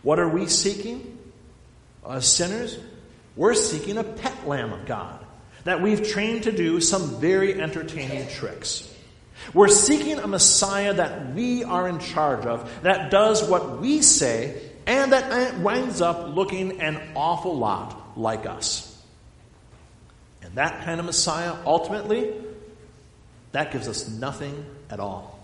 What 0.02 0.18
are 0.18 0.28
we 0.28 0.46
seeking? 0.46 1.18
As 2.08 2.26
sinners, 2.26 2.76
we're 3.36 3.54
seeking 3.54 3.98
a 3.98 4.04
pet 4.04 4.48
lamb 4.48 4.72
of 4.72 4.84
God 4.86 5.24
that 5.64 5.80
we've 5.80 6.08
trained 6.08 6.44
to 6.44 6.52
do 6.52 6.80
some 6.80 7.20
very 7.20 7.60
entertaining 7.60 8.28
tricks. 8.28 8.92
We're 9.54 9.68
seeking 9.68 10.18
a 10.18 10.26
Messiah 10.26 10.94
that 10.94 11.34
we 11.34 11.62
are 11.64 11.88
in 11.88 11.98
charge 11.98 12.46
of, 12.46 12.70
that 12.82 13.10
does 13.10 13.48
what 13.48 13.80
we 13.80 14.02
say 14.02 14.71
and 14.86 15.12
that 15.12 15.58
winds 15.58 16.00
up 16.00 16.34
looking 16.34 16.80
an 16.80 17.00
awful 17.14 17.56
lot 17.56 18.18
like 18.18 18.46
us. 18.46 18.88
And 20.42 20.54
that 20.56 20.84
kind 20.84 20.98
of 21.00 21.06
Messiah, 21.06 21.54
ultimately, 21.64 22.32
that 23.52 23.72
gives 23.72 23.88
us 23.88 24.08
nothing 24.08 24.66
at 24.90 25.00
all. 25.00 25.38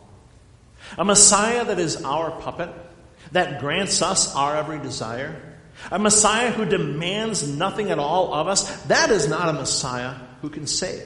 A 0.96 1.04
Messiah 1.04 1.64
that 1.64 1.78
is 1.78 2.04
our 2.04 2.30
puppet, 2.30 2.70
that 3.32 3.60
grants 3.60 4.02
us 4.02 4.34
our 4.34 4.56
every 4.56 4.78
desire, 4.78 5.40
a 5.90 5.98
Messiah 5.98 6.50
who 6.50 6.64
demands 6.64 7.46
nothing 7.46 7.90
at 7.90 7.98
all 7.98 8.34
of 8.34 8.48
us, 8.48 8.82
that 8.84 9.10
is 9.10 9.28
not 9.28 9.48
a 9.48 9.52
Messiah 9.52 10.14
who 10.42 10.50
can 10.50 10.66
save. 10.66 11.02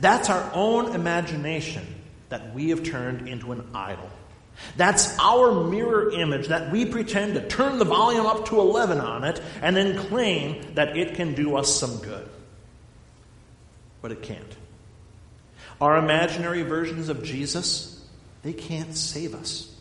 That's 0.00 0.30
our 0.30 0.50
own 0.52 0.94
imagination 0.94 1.86
that 2.28 2.54
we 2.54 2.70
have 2.70 2.82
turned 2.82 3.28
into 3.28 3.52
an 3.52 3.68
idol. 3.74 4.10
That's 4.76 5.16
our 5.18 5.64
mirror 5.64 6.10
image 6.12 6.48
that 6.48 6.70
we 6.70 6.84
pretend 6.84 7.34
to 7.34 7.46
turn 7.46 7.78
the 7.78 7.84
volume 7.84 8.26
up 8.26 8.46
to 8.46 8.60
11 8.60 9.00
on 9.00 9.24
it 9.24 9.40
and 9.62 9.76
then 9.76 9.98
claim 10.08 10.74
that 10.74 10.96
it 10.96 11.14
can 11.14 11.34
do 11.34 11.56
us 11.56 11.78
some 11.78 11.98
good. 11.98 12.28
But 14.02 14.12
it 14.12 14.22
can't. 14.22 14.56
Our 15.80 15.96
imaginary 15.96 16.62
versions 16.62 17.08
of 17.08 17.22
Jesus, 17.22 18.04
they 18.42 18.52
can't 18.52 18.96
save 18.96 19.34
us. 19.34 19.74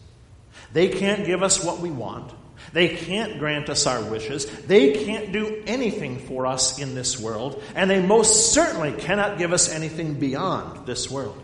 They 0.73 0.89
can't 0.89 1.25
give 1.25 1.43
us 1.43 1.63
what 1.63 1.79
we 1.79 1.91
want. 1.91 2.31
They 2.73 2.89
can't 2.89 3.39
grant 3.39 3.69
us 3.69 3.87
our 3.87 4.03
wishes. 4.03 4.45
They 4.63 5.05
can't 5.05 5.31
do 5.31 5.63
anything 5.65 6.19
for 6.19 6.45
us 6.45 6.79
in 6.79 6.95
this 6.95 7.19
world. 7.19 7.63
And 7.75 7.89
they 7.89 8.01
most 8.01 8.53
certainly 8.53 8.91
cannot 8.91 9.37
give 9.37 9.53
us 9.53 9.69
anything 9.71 10.15
beyond 10.15 10.85
this 10.85 11.09
world. 11.09 11.41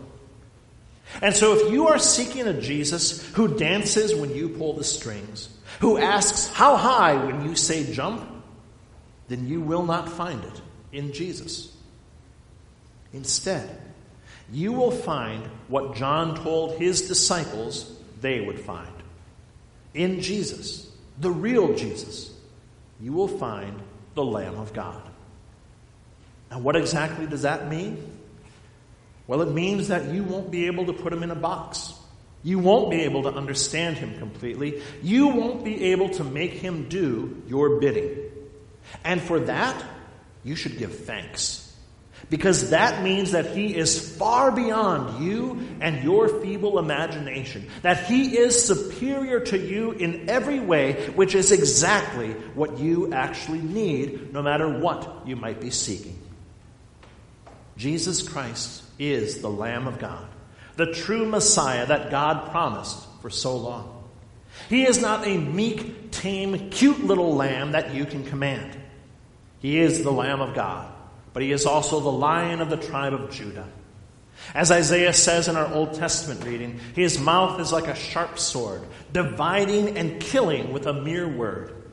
And 1.22 1.34
so, 1.34 1.54
if 1.54 1.72
you 1.72 1.88
are 1.88 1.98
seeking 1.98 2.46
a 2.46 2.60
Jesus 2.60 3.26
who 3.34 3.56
dances 3.56 4.14
when 4.14 4.34
you 4.34 4.48
pull 4.48 4.72
the 4.72 4.84
strings, 4.84 5.48
who 5.80 5.98
asks 5.98 6.48
how 6.48 6.76
high 6.76 7.14
when 7.24 7.44
you 7.44 7.56
say 7.56 7.92
jump, 7.92 8.28
then 9.28 9.46
you 9.46 9.60
will 9.60 9.84
not 9.84 10.08
find 10.08 10.42
it 10.44 10.60
in 10.92 11.12
Jesus. 11.12 11.74
Instead, 13.12 13.80
you 14.52 14.72
will 14.72 14.90
find 14.90 15.44
what 15.68 15.94
John 15.94 16.36
told 16.36 16.78
his 16.78 17.08
disciples 17.08 17.92
they 18.20 18.40
would 18.40 18.58
find. 18.58 18.92
In 19.94 20.20
Jesus, 20.20 20.90
the 21.18 21.30
real 21.30 21.74
Jesus, 21.74 22.32
you 23.00 23.12
will 23.12 23.28
find 23.28 23.80
the 24.14 24.24
Lamb 24.24 24.56
of 24.56 24.72
God. 24.72 25.02
And 26.50 26.62
what 26.62 26.76
exactly 26.76 27.26
does 27.26 27.42
that 27.42 27.68
mean? 27.68 28.10
Well, 29.26 29.42
it 29.42 29.52
means 29.52 29.88
that 29.88 30.12
you 30.12 30.22
won't 30.22 30.50
be 30.50 30.66
able 30.66 30.86
to 30.86 30.92
put 30.92 31.12
him 31.12 31.22
in 31.22 31.30
a 31.30 31.36
box. 31.36 31.94
You 32.42 32.58
won't 32.58 32.90
be 32.90 33.02
able 33.02 33.22
to 33.22 33.30
understand 33.30 33.96
him 33.96 34.18
completely. 34.18 34.82
You 35.02 35.28
won't 35.28 35.64
be 35.64 35.92
able 35.92 36.10
to 36.10 36.24
make 36.24 36.52
him 36.52 36.88
do 36.90 37.42
your 37.48 37.80
bidding. 37.80 38.18
And 39.02 39.20
for 39.20 39.40
that, 39.40 39.82
you 40.44 40.54
should 40.54 40.76
give 40.76 41.06
thanks. 41.06 41.62
Because 42.30 42.70
that 42.70 43.02
means 43.02 43.32
that 43.32 43.54
he 43.56 43.74
is 43.74 44.16
far 44.16 44.52
beyond 44.52 45.24
you 45.24 45.76
and 45.80 46.02
your 46.04 46.40
feeble 46.40 46.78
imagination. 46.78 47.66
That 47.82 48.04
he 48.04 48.36
is 48.36 48.62
superior 48.62 49.40
to 49.40 49.58
you 49.58 49.92
in 49.92 50.28
every 50.28 50.60
way, 50.60 51.08
which 51.10 51.34
is 51.34 51.50
exactly 51.50 52.32
what 52.54 52.78
you 52.78 53.12
actually 53.12 53.60
need, 53.60 54.32
no 54.32 54.42
matter 54.42 54.78
what 54.78 55.26
you 55.26 55.36
might 55.36 55.60
be 55.60 55.70
seeking. 55.70 56.18
Jesus 57.76 58.26
Christ 58.26 58.83
is 58.98 59.40
the 59.40 59.50
Lamb 59.50 59.86
of 59.86 59.98
God, 59.98 60.26
the 60.76 60.92
true 60.92 61.26
Messiah 61.26 61.86
that 61.86 62.10
God 62.10 62.50
promised 62.50 63.06
for 63.20 63.30
so 63.30 63.56
long. 63.56 64.04
He 64.68 64.84
is 64.84 65.00
not 65.00 65.26
a 65.26 65.36
meek, 65.36 66.10
tame, 66.10 66.70
cute 66.70 67.04
little 67.04 67.34
lamb 67.34 67.72
that 67.72 67.94
you 67.94 68.04
can 68.04 68.24
command. 68.24 68.76
He 69.60 69.78
is 69.78 70.02
the 70.02 70.12
Lamb 70.12 70.40
of 70.40 70.54
God, 70.54 70.92
but 71.32 71.42
he 71.42 71.50
is 71.50 71.66
also 71.66 72.00
the 72.00 72.12
Lion 72.12 72.60
of 72.60 72.70
the 72.70 72.76
tribe 72.76 73.14
of 73.14 73.30
Judah. 73.30 73.66
As 74.54 74.70
Isaiah 74.70 75.12
says 75.12 75.48
in 75.48 75.56
our 75.56 75.72
Old 75.72 75.94
Testament 75.94 76.44
reading, 76.44 76.80
his 76.94 77.18
mouth 77.18 77.60
is 77.60 77.72
like 77.72 77.86
a 77.86 77.94
sharp 77.94 78.38
sword, 78.38 78.82
dividing 79.12 79.96
and 79.96 80.20
killing 80.20 80.72
with 80.72 80.86
a 80.86 80.92
mere 80.92 81.28
word. 81.28 81.83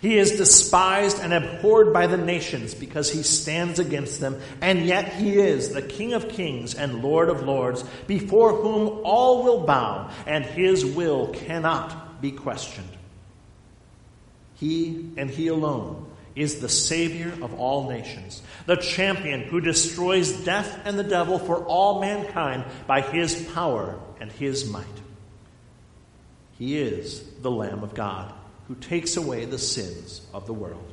He 0.00 0.18
is 0.18 0.32
despised 0.32 1.20
and 1.20 1.32
abhorred 1.32 1.92
by 1.92 2.06
the 2.06 2.16
nations 2.16 2.74
because 2.74 3.10
he 3.10 3.22
stands 3.22 3.78
against 3.78 4.20
them, 4.20 4.40
and 4.60 4.86
yet 4.86 5.12
he 5.14 5.38
is 5.38 5.72
the 5.72 5.82
King 5.82 6.12
of 6.14 6.28
kings 6.28 6.74
and 6.74 7.02
Lord 7.02 7.28
of 7.28 7.42
lords, 7.42 7.84
before 8.06 8.54
whom 8.54 9.02
all 9.04 9.44
will 9.44 9.64
bow, 9.64 10.10
and 10.26 10.44
his 10.44 10.84
will 10.84 11.28
cannot 11.28 12.20
be 12.20 12.32
questioned. 12.32 12.88
He 14.54 15.10
and 15.16 15.30
he 15.30 15.48
alone 15.48 16.06
is 16.34 16.60
the 16.60 16.68
Savior 16.68 17.32
of 17.42 17.54
all 17.54 17.90
nations, 17.90 18.42
the 18.66 18.76
champion 18.76 19.42
who 19.42 19.60
destroys 19.60 20.32
death 20.44 20.80
and 20.84 20.98
the 20.98 21.04
devil 21.04 21.38
for 21.38 21.58
all 21.64 22.00
mankind 22.00 22.64
by 22.86 23.02
his 23.02 23.42
power 23.52 24.00
and 24.20 24.32
his 24.32 24.68
might. 24.68 24.86
He 26.58 26.78
is 26.78 27.22
the 27.40 27.50
Lamb 27.50 27.82
of 27.82 27.94
God 27.94 28.32
who 28.72 28.80
takes 28.80 29.16
away 29.16 29.44
the 29.44 29.58
sins 29.58 30.26
of 30.32 30.46
the 30.46 30.54
world. 30.54 30.92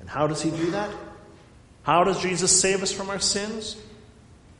And 0.00 0.08
how 0.08 0.28
does 0.28 0.42
he 0.42 0.50
do 0.50 0.70
that? 0.70 0.94
How 1.82 2.04
does 2.04 2.22
Jesus 2.22 2.60
save 2.60 2.82
us 2.82 2.92
from 2.92 3.10
our 3.10 3.18
sins? 3.18 3.76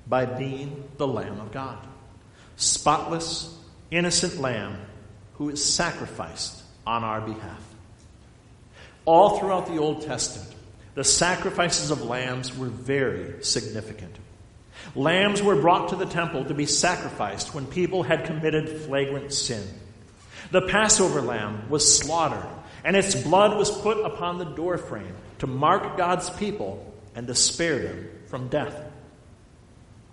by 0.09 0.25
being 0.25 0.85
the 0.97 1.07
Lamb 1.07 1.41
of 1.41 1.53
God. 1.53 1.79
Spotless, 2.57 3.55
innocent 3.91 4.41
Lamb 4.41 4.79
who 5.35 5.51
is 5.51 5.63
sacrificed 5.63 6.63
on 6.87 7.05
our 7.05 7.21
behalf. 7.21 7.63
All 9.05 9.39
throughout 9.39 9.67
the 9.67 9.79
Old 9.79 10.03
Testament, 10.03 10.53
the 10.95 11.05
sacrifices 11.05 11.91
of 11.91 12.03
lambs 12.03 12.57
were 12.57 12.69
very 12.69 13.43
significant. 13.45 14.17
Lambs 14.95 15.43
were 15.43 15.61
brought 15.61 15.91
to 15.91 15.97
the 15.97 16.07
temple 16.07 16.47
to 16.47 16.55
be 16.55 16.67
sacrificed 16.67 17.55
when 17.55 17.67
people 17.67 18.03
had 18.03 18.25
committed 18.25 18.69
flagrant 18.83 19.33
sin. 19.33 19.63
The 20.51 20.63
Passover 20.63 21.21
lamb 21.21 21.69
was 21.69 21.99
slaughtered, 21.99 22.47
and 22.85 22.97
its 22.97 23.15
blood 23.15 23.57
was 23.57 23.71
put 23.71 23.99
upon 24.05 24.39
the 24.39 24.45
doorframe 24.45 25.17
to 25.39 25.47
mark 25.47 25.97
God's 25.97 26.31
people 26.31 26.95
and 27.15 27.27
to 27.27 27.35
spare 27.35 27.79
them 27.81 28.09
from 28.27 28.49
death. 28.49 28.81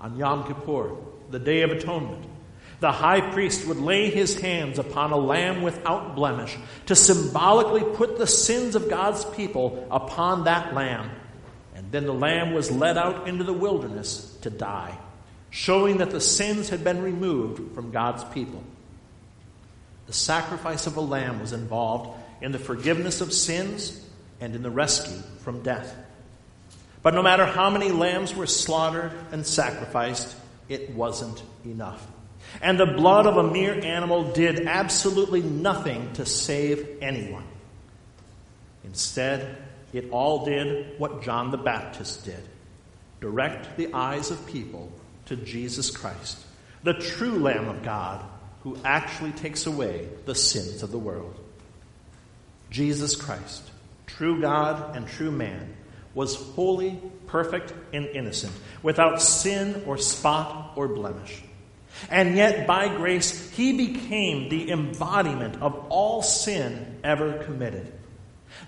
On 0.01 0.17
Yom 0.17 0.45
Kippur, 0.47 0.95
the 1.29 1.39
Day 1.39 1.61
of 1.61 1.71
Atonement, 1.71 2.25
the 2.79 2.91
high 2.91 3.21
priest 3.21 3.65
would 3.67 3.77
lay 3.77 4.09
his 4.09 4.37
hands 4.37 4.77
upon 4.77 5.11
a 5.11 5.17
lamb 5.17 5.61
without 5.61 6.15
blemish 6.15 6.57
to 6.87 6.95
symbolically 6.95 7.83
put 7.95 8.17
the 8.17 8.27
sins 8.27 8.75
of 8.75 8.89
God's 8.89 9.23
people 9.23 9.87
upon 9.89 10.43
that 10.43 10.73
lamb. 10.73 11.09
And 11.75 11.91
then 11.93 12.05
the 12.05 12.13
lamb 12.13 12.53
was 12.53 12.69
led 12.71 12.97
out 12.97 13.27
into 13.29 13.45
the 13.45 13.53
wilderness 13.53 14.37
to 14.41 14.49
die, 14.49 14.97
showing 15.49 15.99
that 15.99 16.11
the 16.11 16.19
sins 16.19 16.67
had 16.69 16.83
been 16.83 17.01
removed 17.01 17.73
from 17.73 17.91
God's 17.91 18.25
people. 18.25 18.61
The 20.13 20.19
sacrifice 20.19 20.85
of 20.85 20.95
a 20.95 21.01
lamb 21.01 21.39
was 21.39 21.53
involved 21.53 22.19
in 22.39 22.51
the 22.51 22.59
forgiveness 22.59 23.19
of 23.19 23.33
sins 23.33 23.99
and 24.39 24.53
in 24.55 24.61
the 24.61 24.69
rescue 24.69 25.17
from 25.39 25.63
death. 25.63 25.95
But 27.01 27.15
no 27.15 27.23
matter 27.23 27.47
how 27.47 27.71
many 27.71 27.89
lambs 27.89 28.35
were 28.35 28.45
slaughtered 28.45 29.11
and 29.31 29.43
sacrificed, 29.43 30.35
it 30.69 30.91
wasn't 30.91 31.41
enough. 31.65 32.05
And 32.61 32.79
the 32.79 32.85
blood 32.85 33.25
of 33.25 33.37
a 33.37 33.51
mere 33.51 33.73
animal 33.73 34.33
did 34.33 34.67
absolutely 34.67 35.41
nothing 35.41 36.13
to 36.13 36.27
save 36.27 36.87
anyone. 37.01 37.47
Instead, 38.83 39.57
it 39.93 40.11
all 40.11 40.45
did 40.45 40.99
what 40.99 41.23
John 41.23 41.49
the 41.49 41.57
Baptist 41.57 42.23
did 42.23 42.49
direct 43.19 43.77
the 43.77 43.91
eyes 43.95 44.29
of 44.29 44.45
people 44.45 44.91
to 45.25 45.35
Jesus 45.37 45.89
Christ, 45.89 46.37
the 46.83 46.93
true 46.93 47.39
Lamb 47.39 47.67
of 47.67 47.81
God 47.81 48.23
who 48.63 48.77
actually 48.83 49.31
takes 49.31 49.65
away 49.65 50.07
the 50.25 50.35
sins 50.35 50.83
of 50.83 50.91
the 50.91 50.97
world. 50.97 51.35
Jesus 52.69 53.15
Christ, 53.15 53.69
true 54.07 54.41
God 54.41 54.95
and 54.95 55.07
true 55.07 55.31
man, 55.31 55.75
was 56.13 56.35
holy, 56.35 56.99
perfect, 57.27 57.73
and 57.93 58.05
innocent, 58.07 58.53
without 58.81 59.21
sin 59.21 59.83
or 59.85 59.97
spot 59.97 60.73
or 60.75 60.87
blemish. 60.87 61.41
And 62.09 62.35
yet, 62.35 62.65
by 62.65 62.87
grace, 62.95 63.51
he 63.51 63.73
became 63.73 64.49
the 64.49 64.71
embodiment 64.71 65.61
of 65.61 65.75
all 65.89 66.21
sin 66.21 66.99
ever 67.03 67.43
committed. 67.43 67.91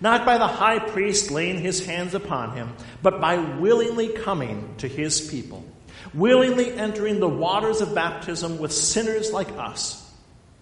Not 0.02 0.25
by 0.25 0.38
the 0.38 0.48
high 0.48 0.80
priest 0.80 1.32
laying 1.32 1.60
his 1.60 1.86
hands 1.86 2.14
upon 2.14 2.56
him, 2.56 2.74
but 3.02 3.22
by 3.22 3.38
willingly 3.38 4.10
coming 4.10 4.75
to 4.80 4.88
his 4.88 5.22
people, 5.22 5.64
willingly 6.14 6.74
entering 6.74 7.20
the 7.20 7.28
waters 7.28 7.82
of 7.82 7.96
baptism 7.96 8.58
with 8.58 8.72
sinners 8.72 9.32
like 9.32 9.50
us, 9.58 10.02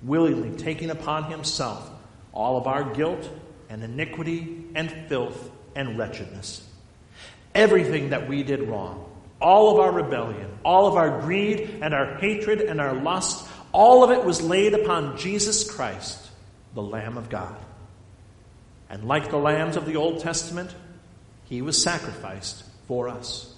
willingly 0.01 0.57
taking 0.57 0.89
upon 0.89 1.31
himself 1.31 1.89
all 2.33 2.57
of 2.57 2.67
our 2.67 2.93
guilt 2.93 3.29
and 3.69 3.83
iniquity 3.83 4.65
and 4.75 4.91
filth 5.07 5.51
and 5.75 5.97
wretchedness. 5.97 6.67
Everything 7.55 8.09
that 8.09 8.27
we 8.27 8.43
did 8.43 8.63
wrong, 8.63 9.09
all 9.39 9.73
of 9.73 9.79
our 9.79 9.91
rebellion, 9.91 10.49
all 10.63 10.87
of 10.87 10.95
our 10.95 11.21
greed 11.21 11.79
and 11.81 11.93
our 11.93 12.15
hatred 12.15 12.61
and 12.61 12.81
our 12.81 12.93
lust, 12.93 13.47
all 13.71 14.03
of 14.03 14.11
it 14.11 14.23
was 14.23 14.41
laid 14.41 14.73
upon 14.73 15.17
Jesus 15.17 15.69
Christ, 15.69 16.29
the 16.73 16.81
Lamb 16.81 17.17
of 17.17 17.29
God. 17.29 17.55
And 18.89 19.05
like 19.05 19.29
the 19.29 19.37
lambs 19.37 19.75
of 19.75 19.85
the 19.85 19.95
Old 19.95 20.19
Testament, 20.19 20.73
he 21.45 21.61
was 21.61 21.81
sacrificed 21.81 22.63
for 22.87 23.09
us. 23.09 23.52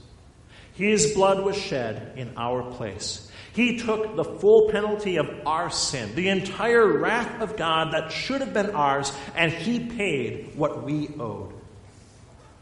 His 0.76 1.14
blood 1.14 1.44
was 1.44 1.58
shed 1.58 2.14
in 2.18 2.34
our 2.38 2.64
place. 2.72 3.32
He 3.54 3.78
took 3.80 4.18
the 4.18 4.26
full 4.26 4.70
penalty 4.70 5.16
of 5.16 5.30
our 5.46 5.70
sin, 5.70 6.14
the 6.16 6.28
entire 6.28 6.86
wrath 6.86 7.42
of 7.42 7.56
God 7.56 7.94
that 7.94 8.12
should 8.12 8.42
have 8.42 8.54
been 8.54 8.72
ours, 8.72 9.14
and 9.34 9.52
he 9.52 9.80
paid 9.80 10.56
what 10.56 10.84
we 10.84 11.10
owed. 11.20 11.54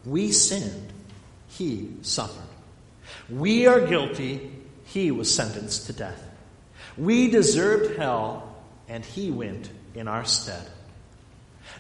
We 0.05 0.31
sinned, 0.31 0.93
he 1.47 1.89
suffered. 2.03 2.43
We 3.29 3.65
are 3.65 3.81
guilty. 3.81 4.51
He 4.85 5.09
was 5.09 5.33
sentenced 5.33 5.87
to 5.87 5.93
death. 5.93 6.23
We 6.97 7.31
deserved 7.31 7.97
hell, 7.97 8.55
and 8.87 9.03
he 9.03 9.31
went 9.31 9.69
in 9.95 10.07
our 10.07 10.25
stead. 10.25 10.67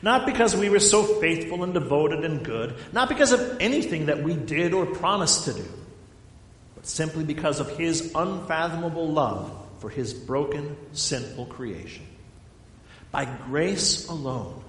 Not 0.01 0.25
because 0.25 0.55
we 0.55 0.69
were 0.69 0.79
so 0.79 1.03
faithful 1.03 1.63
and 1.63 1.73
devoted 1.73 2.25
and 2.25 2.43
good, 2.43 2.75
not 2.91 3.09
because 3.09 3.31
of 3.31 3.57
anything 3.59 4.07
that 4.07 4.23
we 4.23 4.35
did 4.35 4.73
or 4.73 4.87
promised 4.87 5.45
to 5.45 5.53
do, 5.53 5.65
simply 6.83 7.23
because 7.23 7.59
of 7.59 7.77
his 7.77 8.11
unfathomable 8.13 9.07
love 9.07 9.51
for 9.79 9.89
his 9.89 10.13
broken, 10.13 10.77
sinful 10.93 11.47
creation. 11.47 12.05
By 13.11 13.25
grace 13.25 14.07
alone, 14.07 14.63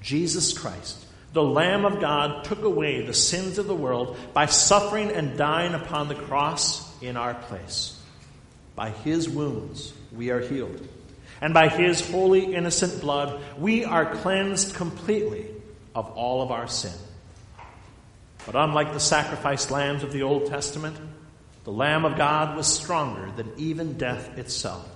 Jesus 0.00 0.56
Christ 0.56 1.04
the 1.34 1.42
Lamb 1.42 1.84
of 1.84 2.00
God 2.00 2.44
took 2.44 2.62
away 2.62 3.04
the 3.04 3.12
sins 3.12 3.58
of 3.58 3.66
the 3.66 3.74
world 3.74 4.16
by 4.32 4.46
suffering 4.46 5.10
and 5.10 5.36
dying 5.36 5.74
upon 5.74 6.06
the 6.06 6.14
cross 6.14 6.88
in 7.02 7.16
our 7.16 7.34
place. 7.34 8.00
By 8.76 8.90
his 8.90 9.28
wounds 9.28 9.92
we 10.12 10.30
are 10.30 10.38
healed. 10.38 10.88
And 11.40 11.52
by 11.52 11.68
his 11.68 12.08
holy, 12.08 12.54
innocent 12.54 13.00
blood, 13.00 13.42
we 13.58 13.84
are 13.84 14.14
cleansed 14.14 14.76
completely 14.76 15.46
of 15.92 16.08
all 16.12 16.40
of 16.40 16.52
our 16.52 16.68
sin. 16.68 16.94
But 18.46 18.54
unlike 18.54 18.92
the 18.92 19.00
sacrificed 19.00 19.72
lambs 19.72 20.04
of 20.04 20.12
the 20.12 20.22
Old 20.22 20.46
Testament, 20.46 20.96
the 21.64 21.72
Lamb 21.72 22.04
of 22.04 22.16
God 22.16 22.56
was 22.56 22.66
stronger 22.66 23.30
than 23.36 23.52
even 23.56 23.96
death 23.96 24.38
itself. 24.38 24.88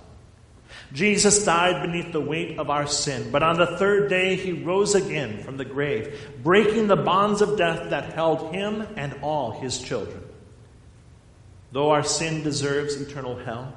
Jesus 0.92 1.44
died 1.44 1.82
beneath 1.82 2.12
the 2.12 2.20
weight 2.20 2.58
of 2.58 2.70
our 2.70 2.86
sin, 2.86 3.30
but 3.30 3.42
on 3.42 3.56
the 3.58 3.78
third 3.78 4.08
day 4.08 4.36
he 4.36 4.52
rose 4.52 4.94
again 4.94 5.42
from 5.42 5.56
the 5.56 5.64
grave, 5.64 6.28
breaking 6.42 6.86
the 6.86 6.96
bonds 6.96 7.42
of 7.42 7.58
death 7.58 7.90
that 7.90 8.12
held 8.12 8.54
him 8.54 8.86
and 8.96 9.14
all 9.22 9.60
his 9.60 9.82
children. 9.82 10.22
Though 11.72 11.90
our 11.90 12.04
sin 12.04 12.42
deserves 12.42 13.00
eternal 13.00 13.36
hell, 13.36 13.74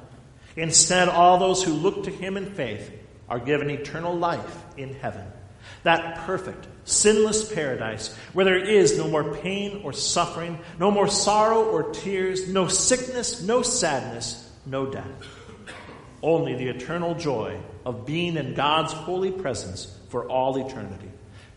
instead 0.56 1.10
all 1.10 1.38
those 1.38 1.64
who 1.64 1.74
look 1.74 2.04
to 2.04 2.12
him 2.12 2.38
in 2.38 2.54
faith 2.54 2.92
are 3.30 3.40
given 3.40 3.70
eternal 3.70 4.16
life 4.16 4.66
in 4.78 4.94
heaven. 4.94 5.26
That 5.84 6.26
perfect, 6.26 6.68
sinless 6.86 7.54
paradise 7.54 8.16
where 8.34 8.46
there 8.46 8.60
is 8.60 8.98
no 8.98 9.08
more 9.08 9.36
pain 9.36 9.82
or 9.84 9.94
suffering, 9.94 10.60
no 10.80 10.92
more 10.92 11.08
sorrow 11.08 11.64
or 11.64 11.92
tears, 11.92 12.48
no 12.48 12.68
sickness, 12.68 13.42
no 13.42 13.62
sadness, 13.62 14.50
no 14.66 14.86
death 14.86 15.08
only 16.24 16.56
the 16.56 16.68
eternal 16.68 17.16
joy 17.16 17.60
of 17.86 18.06
being 18.06 18.38
in 18.38 18.54
God's 18.54 18.94
holy 18.94 19.32
presence 19.32 19.96
for 20.10 20.28
all 20.30 20.66
eternity, 20.66 21.10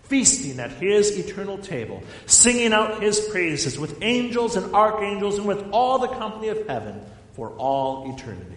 feasting 0.04 0.58
at 0.60 0.70
His 0.72 1.18
eternal 1.18 1.58
table, 1.58 2.02
singing 2.26 2.72
out 2.72 3.02
His 3.02 3.20
praises 3.20 3.78
with 3.78 4.02
angels 4.02 4.56
and 4.56 4.74
archangels 4.74 5.38
and 5.38 5.46
with 5.46 5.70
all 5.70 5.98
the 5.98 6.08
company 6.08 6.48
of 6.48 6.66
heaven 6.66 7.00
for 7.34 7.50
all 7.50 8.14
eternity. 8.14 8.50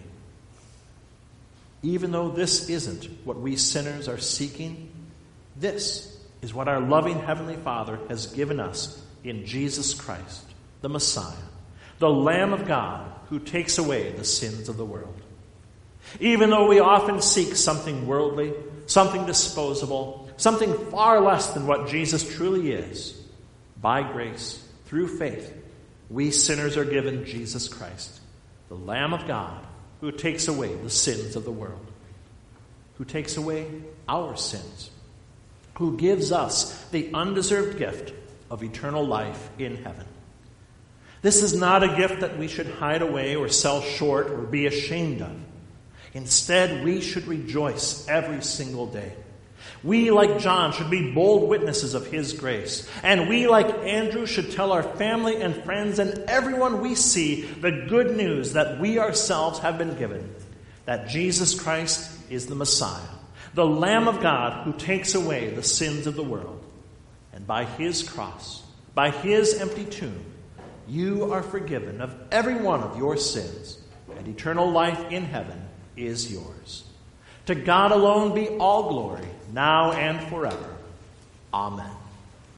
Even 1.82 2.10
though 2.10 2.28
this 2.28 2.68
isn't 2.68 3.04
what 3.24 3.38
we 3.38 3.56
sinners 3.56 4.08
are 4.08 4.18
seeking, 4.18 4.87
this 5.58 6.16
is 6.42 6.54
what 6.54 6.68
our 6.68 6.80
loving 6.80 7.18
Heavenly 7.18 7.56
Father 7.56 7.98
has 8.08 8.26
given 8.26 8.60
us 8.60 9.02
in 9.24 9.44
Jesus 9.44 9.94
Christ, 9.94 10.44
the 10.80 10.88
Messiah, 10.88 11.34
the 11.98 12.10
Lamb 12.10 12.52
of 12.52 12.66
God 12.66 13.12
who 13.28 13.38
takes 13.38 13.78
away 13.78 14.12
the 14.12 14.24
sins 14.24 14.68
of 14.68 14.76
the 14.76 14.84
world. 14.84 15.20
Even 16.20 16.50
though 16.50 16.68
we 16.68 16.80
often 16.80 17.20
seek 17.20 17.54
something 17.54 18.06
worldly, 18.06 18.54
something 18.86 19.26
disposable, 19.26 20.30
something 20.36 20.72
far 20.90 21.20
less 21.20 21.48
than 21.48 21.66
what 21.66 21.88
Jesus 21.88 22.36
truly 22.36 22.72
is, 22.72 23.20
by 23.80 24.02
grace, 24.02 24.64
through 24.86 25.18
faith, 25.18 25.54
we 26.08 26.30
sinners 26.30 26.76
are 26.76 26.84
given 26.84 27.24
Jesus 27.24 27.68
Christ, 27.68 28.20
the 28.68 28.74
Lamb 28.76 29.12
of 29.12 29.26
God, 29.26 29.66
who 30.00 30.10
takes 30.12 30.48
away 30.48 30.74
the 30.74 30.90
sins 30.90 31.36
of 31.36 31.44
the 31.44 31.52
world, 31.52 31.86
who 32.96 33.04
takes 33.04 33.36
away 33.36 33.66
our 34.08 34.36
sins, 34.36 34.90
who 35.78 35.96
gives 35.96 36.30
us 36.32 36.84
the 36.90 37.10
undeserved 37.14 37.78
gift 37.78 38.12
of 38.50 38.62
eternal 38.62 39.04
life 39.04 39.48
in 39.58 39.76
heaven. 39.76 40.06
This 41.22 41.42
is 41.42 41.54
not 41.54 41.82
a 41.82 41.96
gift 41.96 42.20
that 42.20 42.38
we 42.38 42.48
should 42.48 42.66
hide 42.66 43.02
away 43.02 43.34
or 43.36 43.48
sell 43.48 43.82
short 43.82 44.30
or 44.30 44.38
be 44.38 44.66
ashamed 44.66 45.22
of. 45.22 45.36
Instead, 46.14 46.84
we 46.84 47.00
should 47.00 47.26
rejoice 47.26 48.06
every 48.08 48.42
single 48.42 48.86
day. 48.86 49.12
We, 49.84 50.10
like 50.10 50.38
John, 50.38 50.72
should 50.72 50.90
be 50.90 51.12
bold 51.12 51.48
witnesses 51.48 51.94
of 51.94 52.06
His 52.06 52.32
grace. 52.32 52.88
And 53.02 53.28
we, 53.28 53.46
like 53.46 53.68
Andrew, 53.84 54.26
should 54.26 54.50
tell 54.50 54.72
our 54.72 54.82
family 54.82 55.40
and 55.40 55.54
friends 55.64 55.98
and 55.98 56.18
everyone 56.28 56.80
we 56.80 56.94
see 56.94 57.42
the 57.42 57.86
good 57.88 58.16
news 58.16 58.54
that 58.54 58.80
we 58.80 58.98
ourselves 58.98 59.58
have 59.60 59.78
been 59.78 59.96
given 59.96 60.34
that 60.86 61.08
Jesus 61.08 61.58
Christ 61.58 62.10
is 62.30 62.46
the 62.46 62.54
Messiah, 62.54 63.00
the 63.54 63.66
Lamb 63.66 64.08
of 64.08 64.20
God 64.20 64.64
who 64.64 64.72
takes 64.72 65.14
away 65.14 65.50
the 65.50 65.62
sins 65.62 66.06
of 66.06 66.14
the 66.14 66.22
world. 66.22 66.64
And 67.32 67.46
by 67.46 67.64
His 67.64 68.02
cross, 68.02 68.62
by 68.94 69.10
His 69.10 69.60
empty 69.60 69.84
tomb, 69.84 70.24
you 70.88 71.32
are 71.32 71.42
forgiven 71.42 72.00
of 72.00 72.14
every 72.30 72.56
one 72.56 72.80
of 72.80 72.96
your 72.96 73.16
sins, 73.16 73.78
and 74.16 74.26
eternal 74.26 74.70
life 74.70 75.12
in 75.12 75.24
heaven 75.24 75.60
is 75.96 76.32
yours. 76.32 76.84
To 77.46 77.54
God 77.54 77.92
alone 77.92 78.34
be 78.34 78.48
all 78.48 78.88
glory, 78.88 79.28
now 79.52 79.92
and 79.92 80.20
forever. 80.28 80.76
Amen. 81.52 81.97